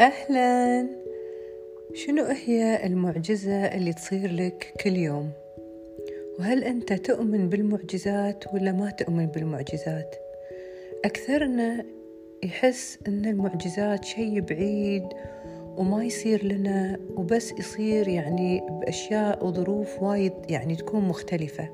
أهلا 0.00 0.86
شنو 1.94 2.24
هي 2.24 2.86
المعجزة 2.86 3.64
اللي 3.64 3.92
تصير 3.92 4.32
لك 4.32 4.72
كل 4.84 4.96
يوم؟ 4.96 5.30
وهل 6.38 6.64
أنت 6.64 6.92
تؤمن 6.92 7.48
بالمعجزات 7.48 8.44
ولا 8.54 8.72
ما 8.72 8.90
تؤمن 8.90 9.26
بالمعجزات؟ 9.26 10.14
أكثرنا 11.04 11.84
يحس 12.42 12.98
أن 13.08 13.26
المعجزات 13.26 14.04
شيء 14.04 14.40
بعيد 14.40 15.04
وما 15.76 16.04
يصير 16.04 16.44
لنا 16.44 16.98
وبس 17.16 17.52
يصير 17.52 18.08
يعني 18.08 18.62
بأشياء 18.70 19.46
وظروف 19.46 20.02
وايد 20.02 20.32
يعني 20.48 20.76
تكون 20.76 21.00
مختلفة 21.08 21.68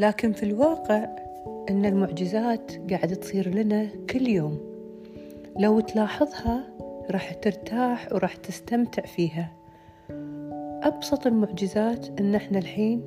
لكن 0.00 0.32
في 0.32 0.42
الواقع 0.42 1.08
أن 1.70 1.84
المعجزات 1.84 2.72
قاعدة 2.90 3.14
تصير 3.14 3.48
لنا 3.48 3.88
كل 4.10 4.28
يوم 4.28 4.72
لو 5.58 5.80
تلاحظها 5.80 6.72
راح 7.10 7.32
ترتاح 7.32 8.12
وراح 8.12 8.36
تستمتع 8.36 9.02
فيها. 9.02 9.52
أبسط 10.82 11.26
المعجزات 11.26 12.20
أن 12.20 12.34
إحنا 12.34 12.58
الحين 12.58 13.02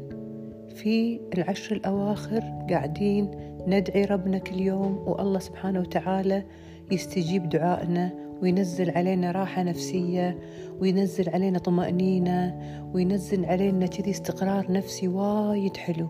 في 0.76 1.20
العشر 1.38 1.76
الأواخر 1.76 2.40
قاعدين 2.70 3.32
ندعي 3.68 4.06
ربنا 4.06 4.38
كل 4.38 4.60
يوم 4.60 4.98
والله 5.08 5.40
سبحانه 5.40 5.80
وتعالى 5.80 6.44
يستجيب 6.92 7.50
دعائنا 7.50 8.12
وينزل 8.42 8.90
علينا 8.90 9.32
راحة 9.32 9.64
نفسية 9.64 10.40
وينزل 10.80 11.30
علينا 11.30 11.60
طمأنينة 11.60 12.60
وينزل 12.94 13.46
علينا 13.46 13.86
كذي 13.86 14.12
استقرار 14.12 14.72
نفسي 14.72 15.08
وايد 15.08 15.78
حلو. 15.78 16.08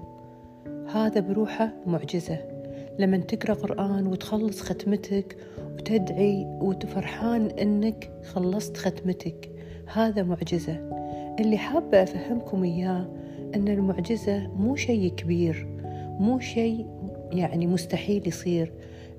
هذا 0.94 1.20
بروحه 1.20 1.74
معجزة. 1.86 2.55
لما 3.00 3.18
تقرأ 3.18 3.54
قرآن 3.54 4.08
وتخلص 4.08 4.62
ختمتك 4.62 5.38
وتدعي 5.60 6.46
وتفرحان 6.62 7.46
إنك 7.46 8.12
خلصت 8.34 8.78
ختمتك. 8.78 9.52
هذا 9.94 10.24
معجزة. 10.24 10.74
اللي 11.40 11.58
حابة 11.58 12.04
أفهمكم 12.04 12.64
إياه 12.64 13.08
أن 13.56 13.68
المعجزة 13.68 14.48
مو 14.48 14.76
شيء 14.76 15.10
كبير 15.10 15.68
مو 16.20 16.40
شيء 16.40 16.88
يعني 17.32 17.68
مستحيل 17.68 18.28
يصير. 18.28 18.74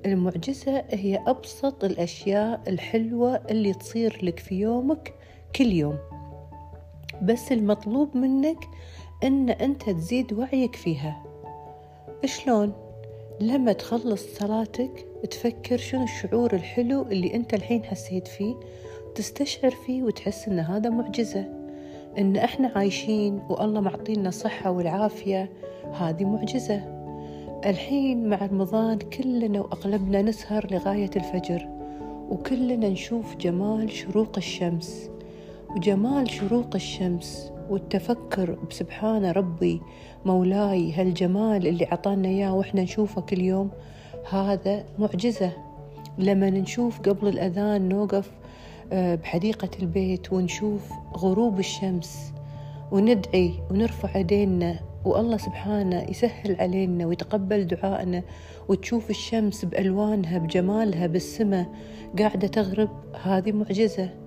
المعجزة 0.07 0.85
هي 0.91 1.23
أبسط 1.27 1.85
الأشياء 1.85 2.63
الحلوة 2.69 3.35
اللي 3.51 3.75
تصير 3.75 4.19
لك 4.23 4.39
في 4.39 4.55
يومك 4.55 5.15
كل 5.57 5.73
يوم. 5.73 5.99
بس 7.23 7.53
المطلوب 7.53 8.17
منك 8.17 8.59
أن 9.25 9.51
أنت 9.51 9.91
تزيد 9.91 10.33
وعيك 10.33 10.77
فيها. 10.77 11.23
شلون؟ 12.25 12.86
لما 13.41 13.73
تخلص 13.73 14.39
صلاتك 14.39 15.07
تفكر 15.31 15.77
شنو 15.77 16.05
الشعور 16.05 16.55
الحلو 16.55 17.03
اللي 17.03 17.35
أنت 17.35 17.55
الحين 17.55 17.85
حسيت 17.85 18.29
فيه 18.29 18.55
تستشعر 19.15 19.71
فيه 19.71 20.03
وتحس 20.03 20.49
أن 20.49 20.59
هذا 20.59 20.91
معجزة. 20.91 21.45
أن 22.19 22.37
إحنا 22.37 22.73
عايشين 22.77 23.43
والله 23.49 23.81
معطينا 23.81 24.29
الصحة 24.29 24.71
والعافية 24.71 25.51
هذه 25.93 26.25
معجزة. 26.25 26.83
الحين 27.67 28.29
مع 28.29 28.47
رمضان 28.47 28.99
كلنا 28.99 29.61
وأغلبنا 29.61 30.23
نسهر 30.23 30.67
لغاية 30.71 31.11
الفجر 31.17 31.69
وكلنا 32.31 32.89
نشوف 32.89 33.37
جمال 33.37 33.93
شروق 33.93 34.33
الشمس. 34.37 35.11
وجمال 35.77 36.31
شروق 36.31 36.75
الشمس 36.75 37.53
والتفكر 37.71 38.59
بسبحان 38.71 39.25
ربي 39.25 39.81
مولاي 40.25 40.93
هالجمال 40.93 41.67
اللي 41.67 41.85
عطانا 41.85 42.29
إياه 42.29 42.55
وإحنا 42.55 42.83
نشوفه 42.83 43.21
كل 43.21 43.41
يوم؟ 43.41 43.71
هذا 44.31 44.85
معجزة. 44.99 45.53
لما 46.19 46.51
نشوف 46.51 47.01
قبل 47.01 47.29
الأذان 47.29 47.89
نوقف 47.89 48.31
بحديقة 48.93 49.71
البيت 49.83 50.33
ونشوف 50.33 50.93
غروب 51.17 51.59
الشمس 51.59 52.33
وندعي 52.93 53.53
ونرفع 53.71 54.19
يدينا 54.19 54.79
والله 55.05 55.37
سبحانه 55.37 56.07
يسهل 56.11 56.57
علينا 56.61 57.07
ويتقبل 57.07 57.67
دعائنا 57.67 58.23
وتشوف 58.69 59.11
الشمس 59.11 59.65
بألوانها 59.65 60.39
بجمالها 60.39 61.07
بالسماء 61.07 61.67
قاعدة 62.19 62.49
تغرب 62.49 62.91
هذه 63.23 63.53
معجزة. 63.53 64.26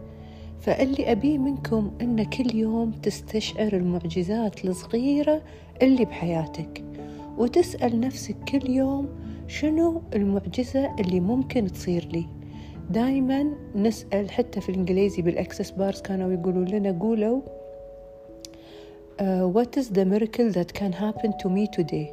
فاللي 0.61 1.11
أبيه 1.11 1.37
منكم 1.37 1.91
أن 2.01 2.23
كل 2.23 2.55
يوم 2.55 2.91
تستشعر 2.91 3.73
المعجزات 3.73 4.65
الصغيرة 4.65 5.41
اللي 5.81 6.05
بحياتك 6.05 6.83
وتسأل 7.37 7.99
نفسك 7.99 8.35
كل 8.51 8.69
يوم 8.69 9.09
شنو 9.47 10.01
المعجزة 10.15 10.95
اللي 10.99 11.19
ممكن 11.19 11.67
تصير 11.67 12.05
لي. 12.13 12.25
دايما 12.89 13.53
نسأل 13.75 14.31
حتى 14.31 14.61
في 14.61 14.69
الإنجليزي 14.69 15.21
بالأكسس 15.21 15.71
بارز 15.71 16.01
كانوا 16.01 16.33
يقولوا 16.33 16.65
لنا 16.65 16.99
قولوا 16.99 17.41
uh, 19.19 19.47
What 19.57 19.77
is 19.77 19.89
the 19.89 20.05
miracle 20.05 20.51
that 20.51 20.73
can 20.73 20.91
happen 20.93 21.33
to 21.43 21.49
me 21.49 21.67
today? 21.77 22.07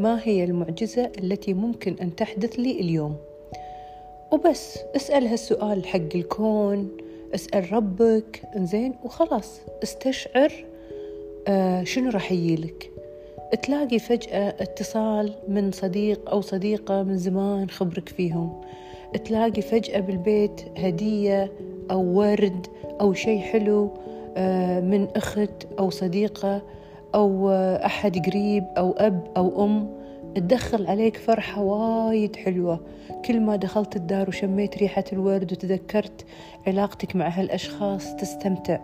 ما 0.00 0.20
هي 0.24 0.44
المعجزة 0.44 1.12
التي 1.18 1.54
ممكن 1.54 1.96
أن 2.02 2.16
تحدث 2.16 2.54
لي 2.54 2.80
اليوم؟ 2.80 3.16
وبس 4.32 4.78
اسأل 4.96 5.26
هالسؤال 5.26 5.86
حق 5.86 6.14
الكون 6.14 6.90
أسأل 7.34 7.72
ربك 7.72 8.42
إنزين؟ 8.56 8.94
وخلاص 9.04 9.60
استشعر 9.82 10.52
آه 11.48 11.84
شنو 11.84 12.10
راح 12.10 12.32
يجيلك. 12.32 12.90
تلاقي 13.62 13.98
فجأة 13.98 14.48
اتصال 14.60 15.34
من 15.48 15.72
صديق 15.72 16.30
أو 16.30 16.40
صديقة 16.40 17.02
من 17.02 17.16
زمان 17.16 17.70
خبرك 17.70 18.08
فيهم. 18.08 18.60
تلاقي 19.24 19.62
فجأة 19.62 20.00
بالبيت 20.00 20.60
هدية 20.78 21.52
أو 21.90 22.18
ورد 22.18 22.66
أو 23.00 23.12
شيء 23.12 23.40
حلو 23.40 23.90
آه 24.36 24.80
من 24.80 25.08
أخت 25.16 25.66
أو 25.78 25.90
صديقة 25.90 26.62
أو 27.14 27.50
آه 27.50 27.86
أحد 27.86 28.26
قريب 28.26 28.64
أو 28.78 28.92
أب 28.92 29.26
أو 29.36 29.64
أم. 29.64 30.01
تدخل 30.34 30.86
عليك 30.86 31.16
فرحة 31.16 31.62
وايد 31.62 32.36
حلوة. 32.36 32.80
كل 33.24 33.40
ما 33.40 33.56
دخلت 33.56 33.96
الدار 33.96 34.28
وشميت 34.28 34.78
ريحة 34.78 35.04
الورد 35.12 35.52
وتذكرت 35.52 36.24
علاقتك 36.66 37.16
مع 37.16 37.28
هالأشخاص 37.28 38.16
تستمتع. 38.16 38.78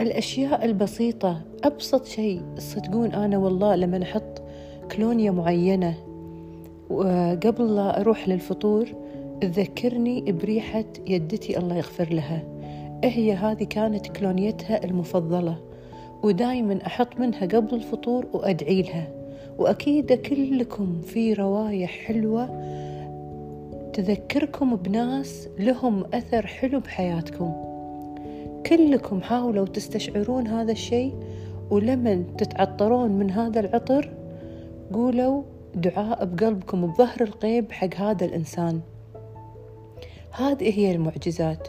الأشياء 0.00 0.64
البسيطة 0.64 1.40
أبسط 1.64 2.06
شيء 2.06 2.42
تصدقون 2.56 3.12
أنا 3.12 3.38
والله 3.38 3.76
لما 3.76 4.02
أحط 4.02 4.42
كلونيا 4.96 5.30
معينة 5.30 5.94
وقبل 6.90 7.76
لا 7.76 8.00
أروح 8.00 8.28
للفطور 8.28 8.88
تذكرني 9.40 10.32
بريحة 10.32 10.84
يدتي 11.06 11.58
الله 11.58 11.76
يغفر 11.76 12.12
لها. 12.12 12.42
هي 13.04 13.32
هذه 13.32 13.64
كانت 13.64 14.06
كلونيتها 14.06 14.84
المفضلة 14.84 15.56
ودايما 16.22 16.86
أحط 16.86 17.20
منها 17.20 17.46
قبل 17.46 17.74
الفطور 17.74 18.26
وأدعي 18.32 18.82
لها. 18.82 19.21
وأكيد 19.58 20.12
كلكم 20.12 21.00
في 21.00 21.32
روايح 21.32 21.90
حلوة 21.90 22.72
تذكركم 23.92 24.76
بناس 24.76 25.48
لهم 25.58 26.04
أثر 26.14 26.46
حلو 26.46 26.80
بحياتكم. 26.80 27.52
كلكم 28.66 29.22
حاولوا 29.22 29.66
تستشعرون 29.66 30.46
هذا 30.46 30.72
الشيء 30.72 31.14
ولمن 31.70 32.36
تتعطرون 32.36 33.10
من 33.10 33.30
هذا 33.30 33.60
العطر 33.60 34.12
قولوا 34.92 35.42
دعاء 35.74 36.24
بقلبكم 36.24 36.86
بظهر 36.86 37.20
الغيب 37.20 37.72
حق 37.72 37.94
هذا 37.94 38.24
الإنسان. 38.24 38.80
هذه 40.30 40.78
هي 40.78 40.92
المعجزات. 40.92 41.68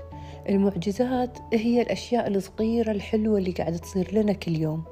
المعجزات 0.50 1.38
هي 1.54 1.82
الأشياء 1.82 2.28
الصغيرة 2.28 2.92
الحلوة 2.92 3.38
اللي 3.38 3.52
قاعدة 3.52 3.78
تصير 3.78 4.14
لنا 4.14 4.34
كل 4.34 4.58
يوم. 4.58 4.84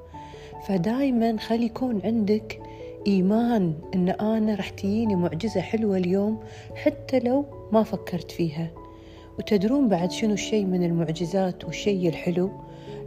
فدايما 0.68 1.38
خلي 1.38 1.66
يكون 1.66 2.02
عندك 2.04 2.62
إيمان 3.08 3.74
إن 3.96 4.10
أنا 4.10 4.56
رح 4.56 4.70
تجيني 4.70 5.16
معجزة 5.16 5.62
حلوة 5.62 5.98
اليوم 5.98 6.40
حتى 6.76 7.20
لو 7.20 7.46
ما 7.72 7.84
فكرت 7.84 8.32
فيها. 8.32 8.72
وتدرون 9.40 9.90
بعد 9.90 10.12
شنو 10.12 10.34
الشيء 10.34 10.66
من 10.66 10.84
المعجزات 10.84 11.66
والشيء 11.66 12.10
الحلو؟ 12.10 12.50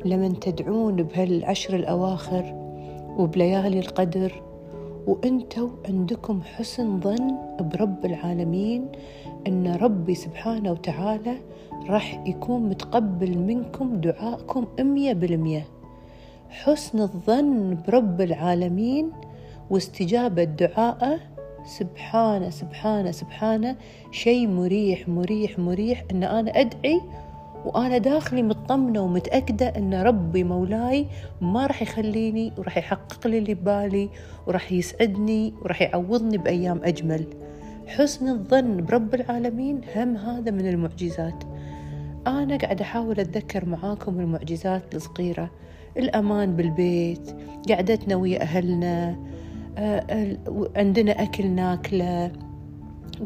لمن 0.04 0.40
تدعون 0.40 1.02
بهالعشر 1.02 1.76
الأواخر 1.76 2.44
وبليالي 3.18 3.78
القدر 3.78 4.42
وانتوا 5.06 5.68
عندكم 5.88 6.42
حسن 6.42 7.00
ظن 7.00 7.36
برب 7.60 8.04
العالمين 8.04 8.86
إن 9.46 9.74
ربي 9.74 10.14
سبحانه 10.14 10.72
وتعالى 10.72 11.36
راح 11.88 12.24
يكون 12.26 12.62
متقبل 12.68 13.38
منكم 13.38 14.00
دعائكم 14.00 14.66
أمية 14.80 15.12
بالمية. 15.12 15.66
حسن 16.48 17.00
الظن 17.00 17.78
برب 17.88 18.20
العالمين 18.20 19.12
واستجابة 19.70 20.44
دعائه 20.44 21.20
سبحانه 21.64 22.50
سبحانه 22.50 23.10
سبحانه 23.10 23.76
شيء 24.12 24.48
مريح 24.48 25.08
مريح 25.08 25.58
مريح 25.58 26.04
إن 26.10 26.24
أنا 26.24 26.60
أدعي 26.60 27.00
وأنا 27.64 27.98
داخلي 27.98 28.42
مطمنة 28.42 29.00
ومتأكدة 29.00 29.66
إن 29.66 29.94
ربي 29.94 30.44
مولاي 30.44 31.06
ما 31.40 31.66
راح 31.66 31.82
يخليني 31.82 32.52
وراح 32.58 32.76
يحقق 32.76 33.26
لي 33.26 33.38
اللي 33.38 33.54
ببالي 33.54 34.08
وراح 34.46 34.72
يسعدني 34.72 35.54
وراح 35.62 35.82
يعوضني 35.82 36.38
بأيام 36.38 36.80
أجمل. 36.84 37.26
حسن 37.86 38.28
الظن 38.28 38.84
برب 38.84 39.14
العالمين 39.14 39.80
هم 39.96 40.16
هذا 40.16 40.50
من 40.50 40.68
المعجزات. 40.68 41.44
أنا 42.26 42.56
قاعدة 42.56 42.84
أحاول 42.84 43.20
أتذكر 43.20 43.64
معاكم 43.64 44.20
المعجزات 44.20 44.94
الصغيرة. 44.94 45.50
الأمان 45.96 46.56
بالبيت 46.56 47.36
قعدتنا 47.70 48.16
ويا 48.16 48.42
أهلنا 48.42 49.16
عندنا 50.76 51.22
أكل 51.22 51.46
ناكلة 51.46 52.32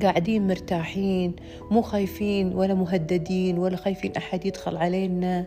قاعدين 0.02 0.46
مرتاحين 0.46 1.36
مو 1.70 1.82
خايفين 1.82 2.54
ولا 2.54 2.74
مهددين 2.74 3.58
ولا 3.58 3.76
خايفين 3.76 4.12
أحد 4.16 4.46
يدخل 4.46 4.76
علينا. 4.76 5.46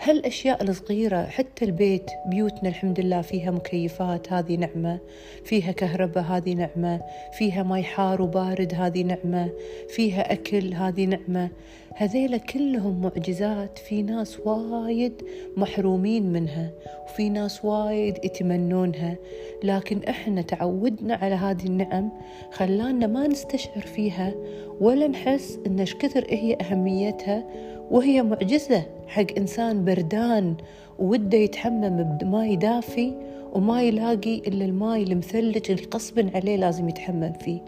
هالأشياء 0.00 0.62
الصغيرة 0.62 1.24
حتى 1.24 1.64
البيت 1.64 2.10
بيوتنا 2.26 2.68
الحمد 2.68 3.00
لله 3.00 3.20
فيها 3.20 3.50
مكيفات 3.50 4.32
هذه 4.32 4.56
نعمة. 4.56 4.98
فيها 5.44 5.72
كهرباء 5.72 6.24
هذه 6.24 6.54
نعمة. 6.54 7.00
فيها 7.38 7.62
ماي 7.62 7.82
حار 7.82 8.22
وبارد 8.22 8.74
هذه 8.74 9.02
نعمة. 9.02 9.50
فيها 9.88 10.32
أكل 10.32 10.74
هذه 10.74 11.04
نعمة. 11.04 11.50
هذيلا 11.94 12.36
كلهم 12.36 13.00
معجزات 13.00 13.78
في 13.78 14.02
ناس 14.02 14.40
وايد 14.40 15.22
محرومين 15.56 16.32
منها 16.32 16.70
وفي 17.04 17.28
ناس 17.28 17.64
وايد 17.64 18.24
يتمنونها. 18.24 19.16
لكن 19.64 20.02
إحنا 20.02 20.42
تعودنا 20.42 21.14
على 21.14 21.34
هذه 21.34 21.66
النعم 21.66 22.10
خلانا 22.52 23.06
ما 23.06 23.26
نستشعر 23.26 23.80
فيها 23.80 24.34
ولا 24.80 25.06
نحس 25.06 25.58
ان 25.66 25.84
كثر 25.84 26.26
هي 26.28 26.56
أهميتها 26.60 27.44
وهي 27.90 28.22
معجزة. 28.22 28.95
حق 29.06 29.26
إنسان 29.38 29.84
بردان 29.84 30.54
وده 30.98 31.38
يتحمم 31.38 32.18
بماي 32.20 32.56
دافي 32.56 33.12
وما 33.52 33.82
يلاقي 33.82 34.38
إلا 34.38 34.64
الماي 34.64 35.02
المثلج 35.02 35.70
اللي 35.70 35.88
غصبا 35.94 36.30
عليه 36.34 36.56
لازم 36.56 36.88
يتحمم 36.88 37.32
فيه. 37.32 37.60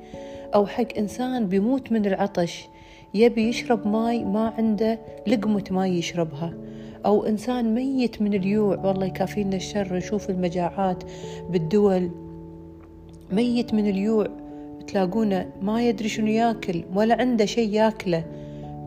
أو 0.55 0.67
حق 0.67 0.99
إنسان 0.99 1.47
بيموت 1.47 1.93
من 1.93 2.07
العطش 2.07 2.69
يبي 3.15 3.49
يشرب 3.49 3.87
ماي 3.87 4.25
ما 4.25 4.53
عنده 4.59 4.99
لقمة 5.27 5.65
ماي 5.71 5.99
يشربها. 5.99 6.55
أو 7.07 7.27
إنسان 7.27 7.75
ميت 7.75 8.23
من 8.23 8.35
اليوع 8.35 8.87
والله 8.87 9.07
يكافينا 9.07 9.57
الشر 9.57 9.97
نشوف 9.97 10.31
المجاعات 10.31 11.05
بالدول. 11.51 12.11
ميت 13.33 13.75
من 13.75 13.87
اليوع 13.87 14.27
تلاقونه 14.87 15.51
ما 15.63 15.89
يدري 15.89 16.09
شنو 16.09 16.27
ياكل 16.27 16.85
ولا 16.95 17.15
عنده 17.15 17.45
شيء 17.45 17.71
ياكله. 17.71 18.25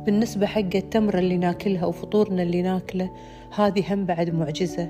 بالنسبة 0.05 0.45
حق 0.45 0.75
التمرة 0.75 1.19
اللي 1.19 1.37
ناكلها 1.37 1.85
وفطورنا 1.85 2.43
اللي 2.43 2.61
ناكله 2.61 3.11
هذه 3.55 3.93
هم 3.93 4.05
بعد 4.05 4.29
معجزة. 4.29 4.89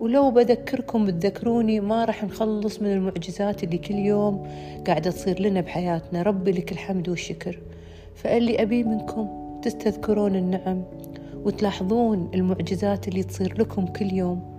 ولو 0.00 0.30
بذكركم 0.30 1.04
بتذكروني 1.04 1.80
ما 1.80 2.04
راح 2.04 2.24
نخلص 2.24 2.82
من 2.82 2.92
المعجزات 2.92 3.64
اللي 3.64 3.78
كل 3.78 3.94
يوم 3.94 4.48
قاعدة 4.86 5.10
تصير 5.10 5.40
لنا 5.40 5.60
بحياتنا. 5.60 6.22
ربي 6.22 6.52
لك 6.52 6.72
الحمد 6.72 7.08
والشكر. 7.08 7.58
فاللي 8.14 8.62
أبي 8.62 8.84
منكم 8.84 9.28
تستذكرون 9.62 10.36
النعم 10.36 10.84
وتلاحظون 11.44 12.30
المعجزات 12.34 13.08
اللي 13.08 13.22
تصير 13.22 13.60
لكم 13.60 13.86
كل 13.86 14.12
يوم 14.12 14.52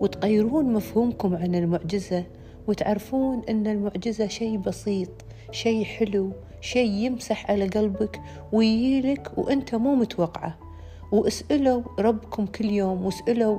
وتغيرون 0.00 0.72
مفهومكم 0.72 1.36
عن 1.36 1.54
المعجزة 1.54 2.24
وتعرفون 2.66 3.42
أن 3.48 3.66
المعجزة 3.66 4.26
شيء 4.26 4.58
بسيط 4.58 5.10
شيء 5.50 5.84
حلو 5.84 6.32
شيء 6.62 6.90
يمسح 6.90 7.50
على 7.50 7.66
قلبك 7.66 8.20
ويجيلك 8.52 9.38
وأنت 9.38 9.74
مو 9.74 9.94
متوقعه. 9.94 10.58
واسألوا 11.12 11.82
ربكم 11.98 12.46
كل 12.46 12.64
يوم 12.64 13.04
واسألوا 13.04 13.58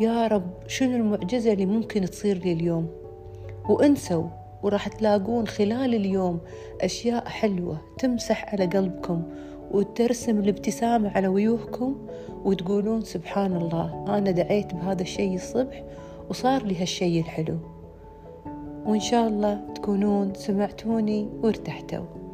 يا 0.00 0.26
رب 0.26 0.50
شنو 0.66 0.96
المعجزة 0.96 1.52
اللي 1.52 1.66
ممكن 1.66 2.04
تصير 2.04 2.38
لي 2.38 2.52
اليوم؟ 2.52 2.88
وانسوا 3.68 4.24
وراح 4.62 4.88
تلاقون 4.88 5.46
خلال 5.46 5.94
اليوم 5.94 6.40
أشياء 6.80 7.28
حلوة 7.28 7.80
تمسح 7.98 8.52
على 8.52 8.66
قلبكم 8.66 9.22
وترسم 9.70 10.38
الابتسامة 10.38 11.10
على 11.10 11.28
وجوهكم 11.28 12.06
وتقولون 12.44 13.00
سبحان 13.00 13.56
الله 13.56 14.04
أنا 14.08 14.30
دعيت 14.30 14.74
بهذا 14.74 15.02
الشيء 15.02 15.34
الصبح 15.34 15.84
وصار 16.30 16.62
لي 16.62 16.82
هالشيء 16.82 17.20
الحلو. 17.20 17.75
وإن 18.86 19.00
شاء 19.00 19.28
الله 19.28 19.60
تكونون 19.74 20.34
سمعتوني 20.34 21.28
وارتحتوا. 21.42 22.25